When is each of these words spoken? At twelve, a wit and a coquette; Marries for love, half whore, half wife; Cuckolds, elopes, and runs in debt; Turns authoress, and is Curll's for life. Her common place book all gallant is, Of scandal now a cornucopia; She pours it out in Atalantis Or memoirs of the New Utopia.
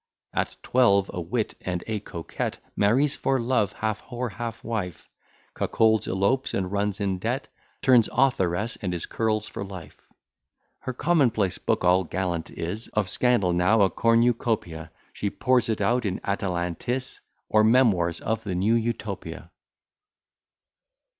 At 0.33 0.55
twelve, 0.63 1.11
a 1.13 1.21
wit 1.21 1.53
and 1.61 1.83
a 1.85 1.99
coquette; 1.99 2.57
Marries 2.75 3.15
for 3.15 3.39
love, 3.39 3.71
half 3.73 4.01
whore, 4.05 4.31
half 4.31 4.63
wife; 4.63 5.07
Cuckolds, 5.53 6.07
elopes, 6.07 6.55
and 6.55 6.71
runs 6.71 6.99
in 6.99 7.19
debt; 7.19 7.49
Turns 7.83 8.09
authoress, 8.11 8.79
and 8.81 8.95
is 8.95 9.05
Curll's 9.05 9.47
for 9.47 9.63
life. 9.63 10.01
Her 10.79 10.93
common 10.93 11.29
place 11.29 11.59
book 11.59 11.83
all 11.83 12.03
gallant 12.03 12.49
is, 12.49 12.87
Of 12.93 13.09
scandal 13.09 13.53
now 13.53 13.83
a 13.83 13.91
cornucopia; 13.91 14.89
She 15.13 15.29
pours 15.29 15.69
it 15.69 15.81
out 15.81 16.03
in 16.03 16.19
Atalantis 16.23 17.21
Or 17.47 17.63
memoirs 17.63 18.21
of 18.21 18.43
the 18.43 18.55
New 18.55 18.73
Utopia. 18.73 19.51